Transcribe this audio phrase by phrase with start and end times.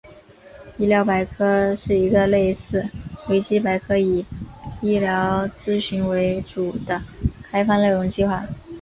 [0.79, 2.89] 医疗百科是一个类似
[3.29, 4.25] 维基百科以
[4.81, 6.99] 医疗资讯为主的
[7.43, 8.43] 开放内容计划。